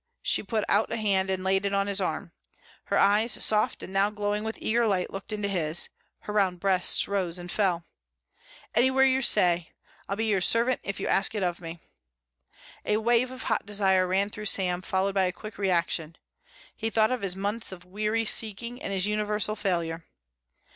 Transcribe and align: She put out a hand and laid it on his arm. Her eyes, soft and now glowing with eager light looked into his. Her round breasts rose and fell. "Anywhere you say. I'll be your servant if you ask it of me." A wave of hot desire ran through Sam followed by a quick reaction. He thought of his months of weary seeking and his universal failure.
She 0.23 0.41
put 0.41 0.63
out 0.67 0.91
a 0.91 0.97
hand 0.97 1.29
and 1.29 1.43
laid 1.43 1.63
it 1.63 1.75
on 1.75 1.85
his 1.85 2.01
arm. 2.01 2.31
Her 2.85 2.97
eyes, 2.97 3.33
soft 3.45 3.83
and 3.83 3.93
now 3.93 4.09
glowing 4.09 4.43
with 4.43 4.57
eager 4.59 4.87
light 4.87 5.11
looked 5.11 5.31
into 5.31 5.47
his. 5.47 5.89
Her 6.21 6.33
round 6.33 6.59
breasts 6.59 7.07
rose 7.07 7.37
and 7.37 7.51
fell. 7.51 7.85
"Anywhere 8.73 9.05
you 9.05 9.21
say. 9.21 9.73
I'll 10.09 10.15
be 10.15 10.25
your 10.25 10.41
servant 10.41 10.79
if 10.81 10.99
you 10.99 11.05
ask 11.05 11.35
it 11.35 11.43
of 11.43 11.61
me." 11.61 11.81
A 12.83 12.97
wave 12.97 13.29
of 13.29 13.43
hot 13.43 13.67
desire 13.67 14.07
ran 14.07 14.31
through 14.31 14.45
Sam 14.45 14.81
followed 14.81 15.13
by 15.13 15.25
a 15.25 15.31
quick 15.31 15.59
reaction. 15.59 16.15
He 16.75 16.89
thought 16.89 17.11
of 17.11 17.21
his 17.21 17.35
months 17.35 17.71
of 17.71 17.85
weary 17.85 18.25
seeking 18.25 18.81
and 18.81 18.91
his 18.91 19.05
universal 19.05 19.55
failure. 19.55 20.07